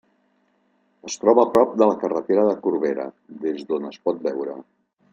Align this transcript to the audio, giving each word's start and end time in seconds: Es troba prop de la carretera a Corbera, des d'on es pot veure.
Es 1.09 1.17
troba 1.25 1.43
prop 1.59 1.75
de 1.83 1.89
la 1.91 1.99
carretera 2.05 2.47
a 2.55 2.57
Corbera, 2.65 3.09
des 3.47 3.63
d'on 3.71 3.89
es 3.95 4.01
pot 4.09 4.27
veure. 4.29 4.61